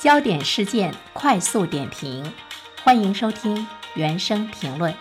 [0.00, 2.32] 焦点事件快速点评，
[2.82, 4.94] 欢迎收听原声评论。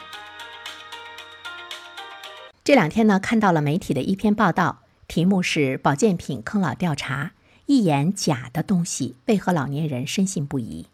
[2.66, 7.32] 这两天呢，看到了媒体的一篇报道，题目是“保健品坑老调查，
[7.66, 10.88] 一眼假的东西为何老年人深信不疑”。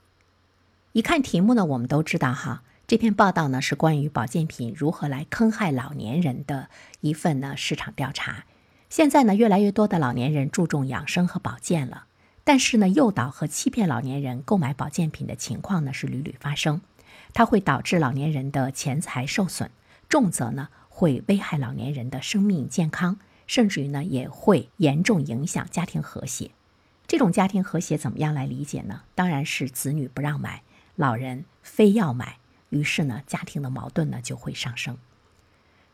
[0.94, 6.70] 一看题目呢，我们都知道哈，这篇报道呢是关于保健品如何来坑害老年人的
[7.02, 8.46] 一份呢市场调查。
[8.88, 12.06] 现在呢，越来越多的老年人注重养生和保健了，
[12.46, 16.80] 但是呢，诱导和欺骗老年人购买保健品的情况呢是屡屡发生，
[17.34, 19.72] 它会导致老年人的钱财受损，
[20.08, 26.52] 重则呢会危害老年人的生命健康，甚至于呢也会严重影响家庭和谐。
[27.08, 29.02] 这种家庭和谐怎么样来理解呢？
[29.16, 30.62] 当然是子女不让买，
[30.96, 32.38] 老人非要买，
[32.70, 34.98] 于是呢家庭的矛盾呢就会上升。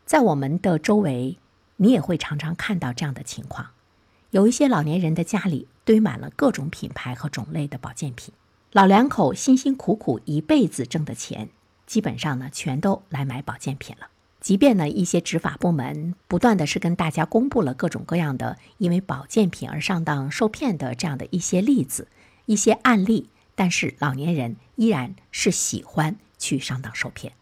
[0.05, 1.37] 在我们的周围。
[1.77, 3.71] 你也会常常看到这样的情况，
[4.31, 8.33] 有一些老年人的家里堆满了各种品牌和种类的保健品，
[8.71, 11.49] 老两口辛辛苦苦一辈子挣的钱，
[11.85, 14.07] 基本上呢全都来买保健品了。
[14.39, 22.07] 即便呢一些执法部门不断的是跟大家公布了各种各样的因为保健品而上当受骗的这样的一些例子、
[22.45, 27.33] 一些案例，但是老年人依然是喜欢去上当受骗。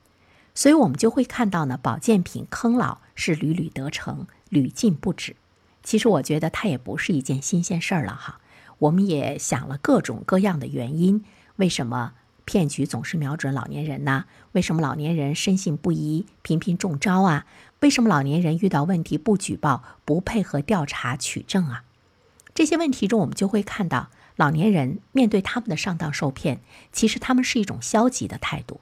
[0.55, 5.35] 所以，我们就会看到呢，保健品坑老是屡屡得逞，屡禁不止。
[5.83, 8.39] 其实，我觉得它也不是一件新鲜事儿了哈。
[8.79, 11.23] 我们也想了各种各样的原因，
[11.57, 12.13] 为什么
[12.45, 14.25] 骗局总是瞄准老年人呢？
[14.53, 17.45] 为什么老年人深信不疑，频频中招啊？
[17.81, 21.83] 为什么老年人遇到问题不举报，不配合调查取证啊？
[22.53, 28.81] 这些问题中，我们就会看到，老年人面对他们的上当受骗，其实他们是一种消极的态度。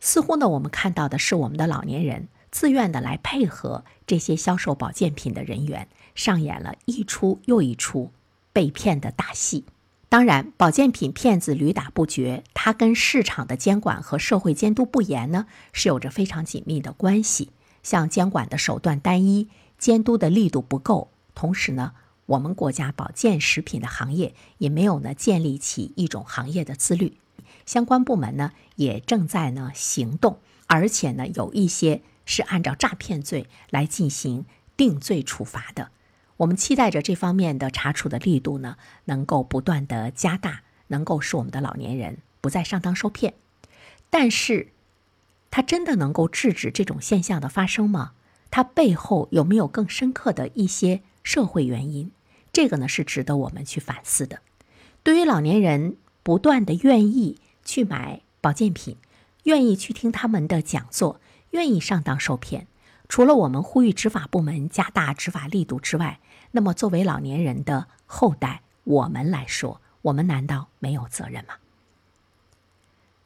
[0.00, 5.88] 似乎呢，我们看到的是我们的老年人自愿的来配合这些销售保健品的人员，
[6.18, 8.10] 上演了一出又一出
[8.52, 9.64] 被骗的大戏。
[10.08, 17.52] 当然，保健品骗子屡打不绝，它跟市场的监管和社会监督不严呢，是有着非常紧密的关系。
[17.84, 19.48] 像监管的手段单一，
[19.78, 21.92] 监督的力度不够，同时呢，
[22.26, 27.16] 我们国家保健食品的行业也没有呢建立起一种行业的自律。
[27.64, 35.90] 相关部门呢也正在呢行动，而且呢有一些是按照诈骗罪来进行定罪处罚的。
[36.38, 43.34] 我们期待着这方面的查处的力度呢能够不断的加大，能够使我们的老年人不再上当受骗。
[44.10, 44.68] 但是，
[45.50, 48.12] 它真的能够制止这种现象的发生吗？
[48.50, 52.10] 它背后有没有更深刻的一些社会原因？
[52.52, 54.40] 这个呢是值得我们去反思的。
[55.02, 57.38] 对于老年人不断的愿意。
[57.64, 58.96] 去买保健品，
[59.42, 62.66] 愿意去听他们的讲座，愿意上当受骗。
[63.08, 66.20] 除了我们呼吁执法部门加大执法力度之外，
[66.50, 71.54] 那么作为老年人的后代，我们来说，我们难道没有责任吗？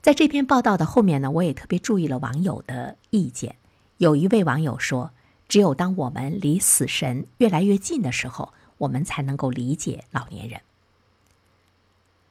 [0.01, 3.57] 在这篇报道的后面呢，我也特别注意了网友的意见。
[3.99, 5.11] 有一位网友说
[5.49, 10.61] ：“只有当我们离死神越来越近的时候，我们才能够理解老年人。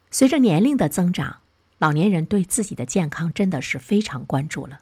[0.09, 1.37] 随着年龄的增长。”
[1.81, 4.81] 老年人对自己的健康真的是非常关注了，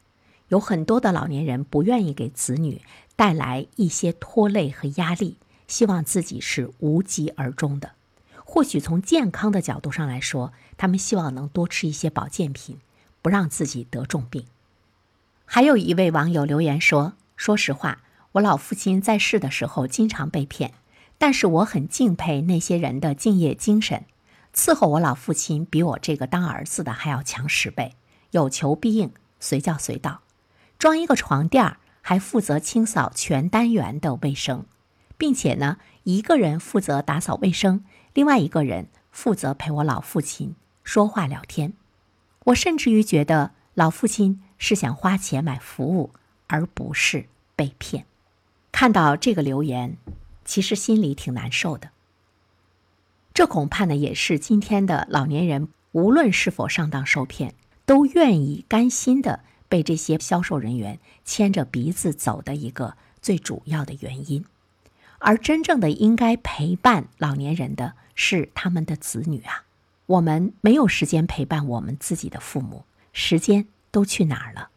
[0.50, 2.82] 有很多的老年人不愿意给子女
[3.16, 5.38] 带来一些拖累和压力，
[5.68, 7.92] 希望自己是无疾而终的。
[8.44, 12.80] 或许从健康的角度上来说，他们希望能多吃一些保健品，
[13.22, 14.46] 不让自己得重病。
[15.46, 18.02] 还有一位网友留言说：“说实话，
[18.34, 20.74] 我老父亲在世的时候经常被骗，
[21.20, 24.06] 但是我很敬佩那些人的敬业精神。”
[24.56, 27.94] 伺候我老父亲比我这个当儿子的还要强十倍，
[28.32, 30.22] 有求必应，随叫随到。
[30.80, 34.66] 装一个床垫儿，还负责清扫全单元的卫生，
[35.18, 41.74] 并且呢，一个人负责打扫卫生，另外一个人负责陪我老父亲说话聊天。
[42.46, 46.12] 我甚至于觉得老父亲是想花钱买服务，
[46.48, 47.26] 而不是
[47.58, 48.06] 被骗。
[48.72, 49.98] 看到这个留言，
[50.46, 51.90] 其实心里挺难受的。
[53.34, 57.54] 这恐怕呢，也是今天的老年人，无论是否上当受骗，
[57.86, 64.44] 都愿意甘心的被这些销售人员牵着鼻子走的一个最主要的原因。
[65.20, 69.64] 而真正的应该陪伴老年人的是他们的子女啊！
[70.08, 72.84] 我们没有时间陪伴我们自己的父母，
[73.14, 74.70] 时间都去哪儿了？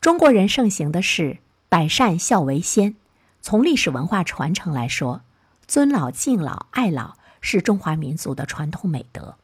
[0.00, 1.38] 中国人盛行的是
[1.70, 2.96] 百善孝为先，
[3.40, 5.22] 从历史文化传承来说，
[5.66, 7.18] 尊老敬老爱老。
[7.42, 9.36] 是中华民族的传统美德。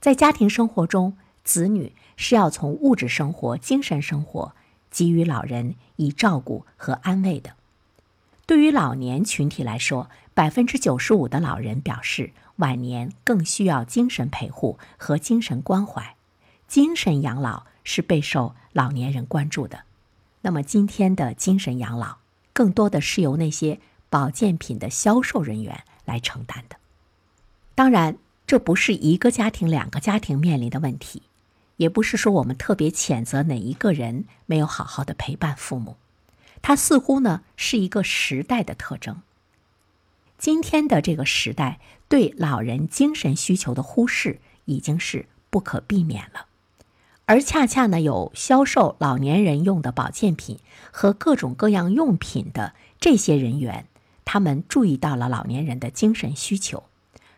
[0.00, 4.54] 在家庭生活中，子女是要从物质生活、精神生活
[4.90, 7.52] 给予老人以照顾和安慰的。
[8.46, 16.16] 对于老年群体来说，百分之九十五的老人表示，晚年更需要精神陪护和精神关怀，
[16.66, 19.84] 精神养老是备受老年人关注的。
[20.42, 22.16] 那么，今天的精神养老，
[22.52, 26.76] 更多的是由那些保健品的销售人员来承担的。
[27.74, 28.16] 当然，
[28.46, 31.22] 这不是一个家庭、两个家庭面临的问题，
[31.76, 35.96] 也不是说我们特别谴责哪一个人没有好好的陪伴父母，
[36.62, 39.22] 它似乎呢是一个时代的特征。
[40.38, 46.46] 今天的这个时代对老人精神需求的忽视已经是不可避免了，
[47.24, 50.58] 而恰恰呢，有销售老年人用的保健品
[50.90, 53.86] 和各种各样用品的这些人员，
[54.24, 56.84] 他们注意到了老年人的精神需求，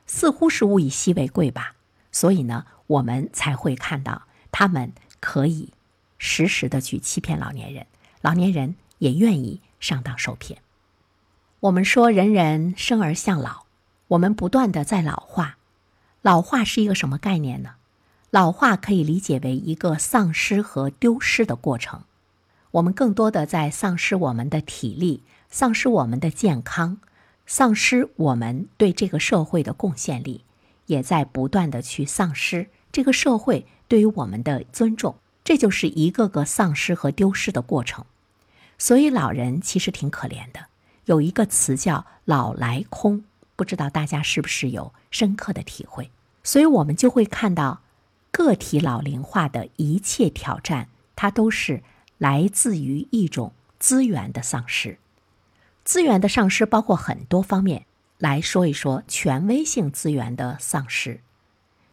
[0.07, 1.75] 似乎是物以稀为贵吧，
[2.11, 4.23] 所以呢，我们才会看到
[4.59, 5.69] 他们可以
[6.19, 7.87] 实时的去欺骗老年人，
[8.21, 10.59] 老年人也愿意上当受骗。
[11.61, 13.67] 我们说，人人生而向老，
[14.09, 15.59] 我们不断的在老化。
[16.23, 17.77] 老化是一个什么概念呢？
[18.31, 22.03] 老化可以理解为一个丧失和丢失的过程。
[22.73, 26.99] 我们更多的在丧失我们的体力，丧失我们的健康，
[27.47, 30.43] 丧失我们对这个社会的贡献力，
[30.87, 35.17] 也在不断的去丧失这个社会对于我们的尊重。
[35.43, 38.05] 这就是一个个丧失和丢失的过程。
[38.77, 40.67] 所以，老人其实挺可怜的。
[41.07, 43.25] 有一个词叫“老来空”，
[43.57, 46.11] 不知道大家是不是有深刻的体会？
[46.45, 47.81] 所以我们就会看到，
[48.31, 51.83] 个体老龄化的一切挑战，它都是
[52.19, 54.99] 来自于一种资源的丧失。
[55.83, 57.87] 资源的丧失包括很多方面，
[58.19, 61.21] 来说一说权威性资源的丧失。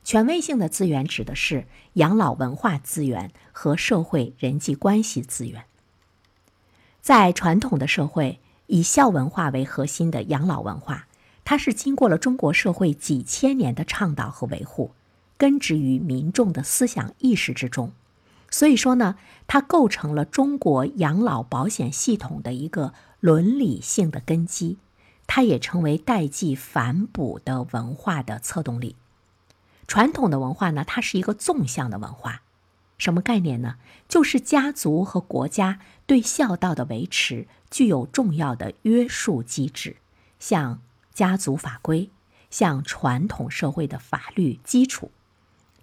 [0.06, 5.66] 权威性的资源指的是养老文化资源和社会人际关系资源。
[7.02, 8.40] 在传统的社会。
[8.68, 11.08] 以孝文化为核心的养老文化，
[11.44, 14.90] 它是经过了中国社会几千年的倡导和维护，
[15.38, 17.92] 根植于民众的思想意识之中。
[18.50, 24.80] 所以说呢，它构成了中国养老保险系统的一个伦理性的根基，
[25.28, 28.96] 它也成为代际反哺的文化的策动力。
[29.88, 32.42] 传统的文化呢，它是一个纵向的文化。
[32.98, 33.76] 什么概念呢？
[34.08, 39.98] 就是家族和国家对孝道的维持具有重要的约束机制，
[40.40, 40.82] 像
[41.14, 42.10] 家族法规，
[42.50, 45.12] 像传统社会的法律基础，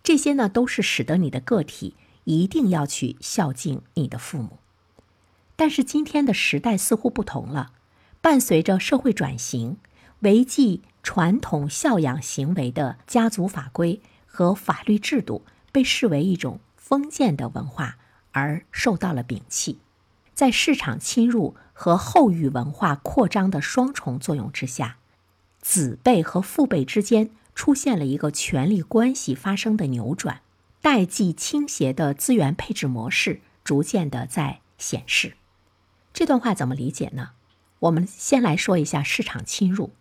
[0.02, 1.94] 这些呢都是使得你的个体
[2.24, 4.58] 一定要去孝敬你的父母。
[5.54, 7.72] 但是今天的时代似乎不同了，
[8.22, 9.76] 伴随着社会转型，
[10.22, 16.58] 违纪传统孝养行为的家族法规和法律制度被视为一种。
[16.92, 17.96] 封建的文化
[18.32, 19.78] 而受到了摒弃，
[20.34, 24.98] 在市场侵入和后育文化扩张的双重作用之下，
[25.62, 30.42] 子辈和父辈之间出现了一个权力关系发生的扭转，
[30.82, 35.38] 代际倾斜的资源配置模式逐渐的在显示。
[36.12, 37.30] 这段话怎么理解呢？
[37.78, 39.92] 我们先来说一下市场侵入，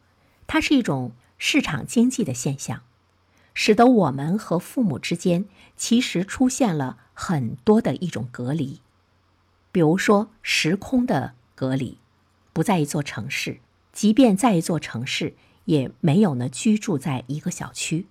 [0.53, 2.81] 它是一种市场经济的现象。
[3.53, 5.45] 使得我们和父母之间
[5.77, 8.81] 其实出现了很多的一种隔离，
[9.71, 11.99] 比如说时空的隔离，
[12.51, 13.61] 不在一座城市，
[13.93, 18.07] 即便在一座城市，也没有呢居住在一个小区，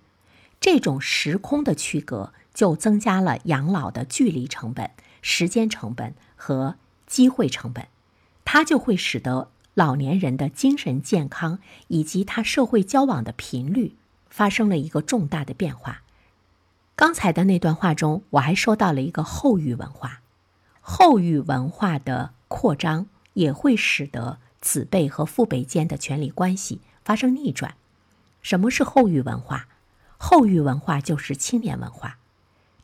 [0.59, 4.89] 这种时空的区隔就增加了养老的距离成本、
[5.21, 7.87] 时间成本和机会成本，
[8.43, 13.95] 它就会使得老年人的精神健康以及他社会交往的频率。
[14.31, 16.03] 发生了一个重大的变化。
[16.95, 20.21] 刚才的那段话中，我还说到了一个后育文化，
[20.79, 27.75] 后育文化的扩张也会使得子辈和父辈间的权力关系发生逆转。
[28.41, 29.67] 什么是后育文化？
[30.15, 32.17] 后育文化就是青年文化，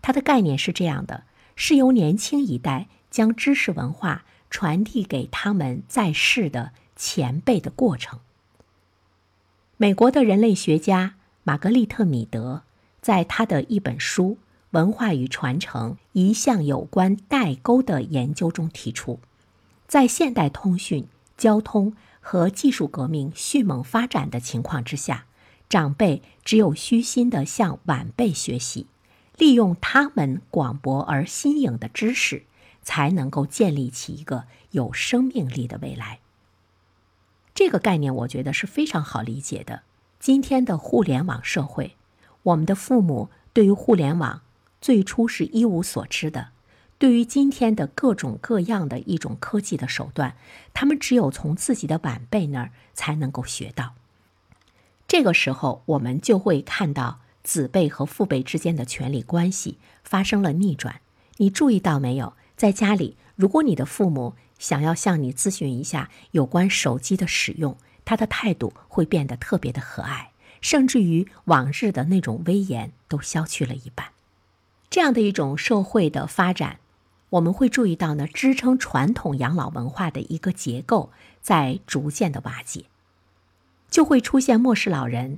[0.01, 1.24] 它的概念是这样的：
[1.56, 8.20] 是由年轻一代将知识文化传递给他们在世的前辈的过程。
[9.77, 11.16] 美国的人类学家。
[11.44, 12.63] 玛格丽特·米德
[13.00, 14.32] 在他的一本书
[14.72, 19.22] 《文化与传承：一项有关代沟的研究》中提出，
[19.88, 25.24] 在现代通讯、交通和技术革命迅猛发展的情况之下，
[25.70, 28.88] 长辈只有虚心地向晚辈学习，
[29.38, 32.44] 利用他们广博而新颖的知识，
[32.88, 36.20] 才能够建立起一个有生命力的未来。
[37.53, 39.82] 这个概念，我觉得是非常好理解的。
[40.22, 41.98] 今天的互联网社会，
[42.44, 44.41] 我们的父母对于互联网
[44.79, 46.51] 最初是一无所知的。
[46.98, 50.38] 对于今天的各种各样的一种科技的手段，
[50.74, 53.96] 他们只有从自己的晚辈那儿才能够学到。
[55.10, 61.01] 这个时候，我们就会看到子辈和父辈之间的权力关系发生了逆转。
[61.36, 62.34] 你注意到没有？
[62.58, 74.08] 在家里，如果你的父母想要向你咨询一下有关手机的使用，他的态度会变得特别的和蔼，甚至于往日的那种威严都消去了一半。
[74.90, 76.80] 这样的一种社会的发展，
[77.30, 81.12] 我们会注意到呢，支撑传统养老文化的一个结构
[81.42, 82.86] 在逐渐的瓦解，
[83.92, 85.38] 就会出现漠视老人、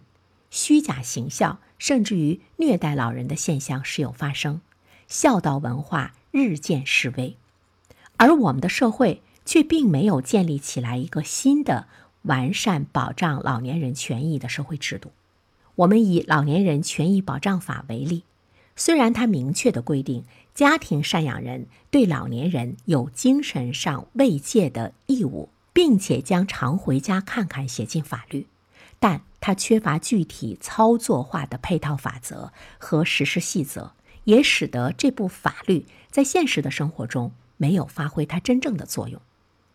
[0.49, 4.61] 虚假行孝，甚至于虐待老人的现象时有发生，
[5.09, 7.35] 孝道文化日渐式微。
[8.17, 11.87] 而我们的社会却并没有建立起来一个新的
[12.23, 15.11] 完善保障老年人权益的社会制度。
[15.75, 18.23] 我们以《老年人权益保障法》为例，
[18.75, 28.47] 虽然它明确的规定家庭赡养人对老年人有精神上慰藉的义务，并且将常回家看看写进法律，
[28.99, 33.93] 但它缺乏具体操作化的配套法则和实施细则，
[34.25, 37.31] 也使得这部法律在现实的生活中。
[37.61, 39.21] 没有发挥它真正的作用，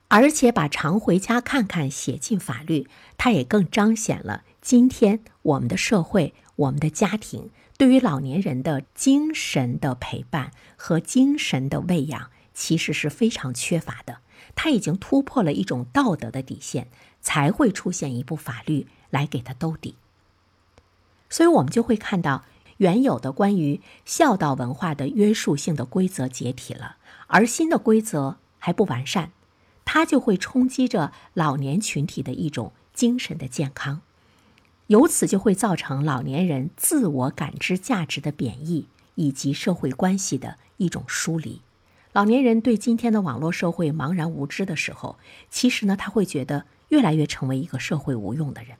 [0.08, 14.20] 而且把常回家看看写进法律，它也更彰显了今天我们的社会、我们的家庭对于老年人的精神的陪伴和精神的喂养其实是非常缺乏的。
[14.54, 16.88] 它已经突破了一种道德的底线，
[17.20, 19.96] 才会出现一部法律来给它兜底。
[21.28, 22.46] 所以，我们就会看到
[22.78, 26.96] 原有的关于孝道文化的约束性的规则解体了。
[27.26, 29.32] 而新的规则还不完善，
[29.84, 34.02] 它就会冲击着老年群体的一种精神的健康，
[34.88, 41.62] 由此就会造成老年人自我感知价值的贬义，以及社会关系的一种疏离。
[42.12, 45.18] 老年人对今天的网络社会茫然无知的时候，
[45.50, 48.76] 其实呢，他会觉得越来越成为一个社会无用的人。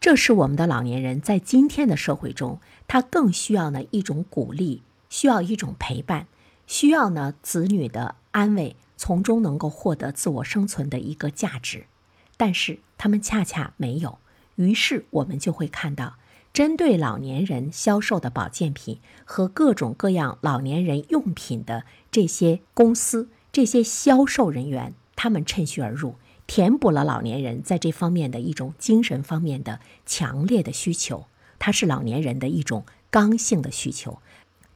[0.00, 6.26] 这是我们的老年人在今天的社会中，他更需要呢一种鼓励，需要一种陪伴。
[6.66, 11.86] 需要呢子女的安慰，从中能够获得自我生存的一个价值，
[12.36, 14.18] 但是他们恰恰没有。
[14.56, 16.16] 于是我们就会看到，
[16.52, 31.26] 针对老年人销售的保健品和各种各样老年人用品的这些公司、这些销售人员，他们趁虚而入，填补了老年人在这方面的一种精神方面的强烈的需求。
[31.58, 34.20] 它是老年人的一种刚性的需求。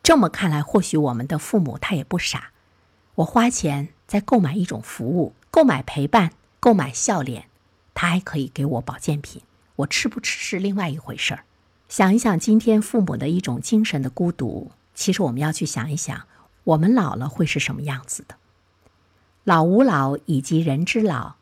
[0.02, 2.52] 这么看来，或许我们的父母他也不傻。
[3.16, 7.44] 我花钱在购买一种服务，购买陪伴，购买笑脸，
[7.92, 9.42] 他还可以给我保健品。
[9.76, 11.44] 我吃不吃是另外一回事儿。
[11.88, 16.26] 想一想今天父母的一种精神的孤独，其实我们要去想一想，
[16.64, 18.36] 我们老了会是什么样子的？
[19.44, 21.34] 老吾老以及人之老，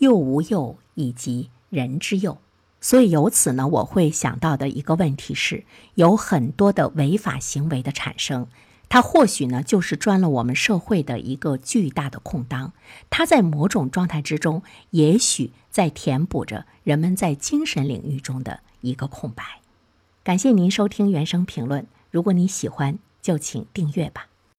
[0.00, 2.38] 幼吾幼以及人之幼。
[2.80, 5.64] 所以由此呢，我会想到的一个问题是，
[5.96, 8.46] 有很多的违法行为的产生，
[8.88, 12.72] 它或许呢就是钻了我们社会的一个巨大的空当，
[13.10, 19.44] 它在某种状态之中，也许在填补着人们在精神领域中的一个空白。
[20.24, 24.29] 感谢您收听原声评论，如果你喜欢，就请订阅吧。